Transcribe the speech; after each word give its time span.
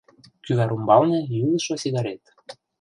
Кӱвар 0.43 0.69
ӱмбалне 0.75 1.19
йӱлышӧ 1.33 1.75
сигарет. 1.81 2.23